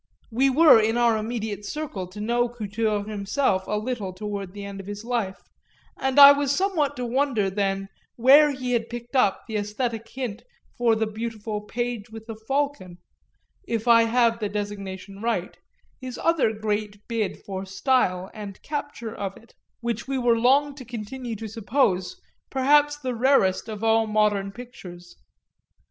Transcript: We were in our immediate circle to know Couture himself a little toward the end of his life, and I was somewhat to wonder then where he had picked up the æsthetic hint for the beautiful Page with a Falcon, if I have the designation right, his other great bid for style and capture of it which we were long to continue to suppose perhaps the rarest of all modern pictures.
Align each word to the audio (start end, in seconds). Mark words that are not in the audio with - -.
We 0.31 0.49
were 0.49 0.79
in 0.79 0.97
our 0.97 1.15
immediate 1.15 1.63
circle 1.63 2.07
to 2.07 2.19
know 2.19 2.49
Couture 2.49 3.03
himself 3.03 3.67
a 3.67 3.77
little 3.77 4.13
toward 4.13 4.51
the 4.51 4.65
end 4.65 4.79
of 4.79 4.87
his 4.87 5.05
life, 5.05 5.43
and 5.95 6.17
I 6.19 6.31
was 6.31 6.51
somewhat 6.51 6.95
to 6.95 7.05
wonder 7.05 7.51
then 7.51 7.87
where 8.15 8.49
he 8.49 8.71
had 8.71 8.89
picked 8.89 9.15
up 9.15 9.43
the 9.47 9.57
æsthetic 9.57 10.07
hint 10.09 10.41
for 10.75 10.95
the 10.95 11.05
beautiful 11.05 11.61
Page 11.61 12.09
with 12.09 12.27
a 12.29 12.35
Falcon, 12.35 12.97
if 13.67 13.87
I 13.87 14.05
have 14.05 14.39
the 14.39 14.49
designation 14.49 15.21
right, 15.21 15.55
his 15.99 16.17
other 16.17 16.51
great 16.51 17.07
bid 17.07 17.37
for 17.43 17.63
style 17.63 18.31
and 18.33 18.59
capture 18.63 19.13
of 19.15 19.37
it 19.37 19.53
which 19.81 20.07
we 20.07 20.17
were 20.17 20.35
long 20.39 20.73
to 20.77 20.83
continue 20.83 21.35
to 21.35 21.47
suppose 21.47 22.19
perhaps 22.49 22.97
the 22.97 23.13
rarest 23.13 23.69
of 23.69 23.83
all 23.83 24.07
modern 24.07 24.51
pictures. 24.51 25.15